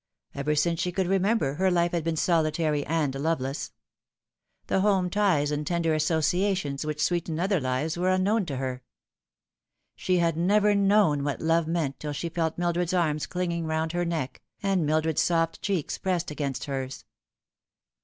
Ever 0.33 0.55
since 0.55 0.79
she 0.79 0.91
could 0.91 1.05
remember, 1.05 1.53
her 1.53 1.69
life 1.69 1.91
had 1.91 2.03
been 2.03 2.15
solitary 2.15 2.83
and 2.87 3.13
loveless. 3.13 3.71
The 4.65 4.79
home 4.81 5.11
ties 5.11 5.51
and 5.51 5.61
tender 5.67 5.93
associations 5.93 6.83
which 6.83 6.99
sweeten 6.99 7.39
other 7.39 7.59
lives 7.59 7.99
were 7.99 8.09
unknown 8.09 8.47
to 8.47 8.57
her. 8.57 8.81
She 9.95 10.17
had 10.17 10.35
never 10.37 10.73
known 10.73 11.23
what 11.23 11.39
love 11.39 11.67
meant 11.67 11.99
till 11.99 12.13
she 12.13 12.29
felt 12.29 12.57
Mil 12.57 12.73
dred's 12.73 12.93
warm 12.93 13.09
arms 13.09 13.27
clinging 13.27 13.67
round 13.67 13.91
her 13.91 14.03
neck, 14.03 14.41
and 14.63 14.87
Mildred's 14.87 15.21
soft 15.21 15.61
cheeks 15.61 15.99
pressed 15.99 16.31
against 16.31 16.63
hers. 16.63 17.05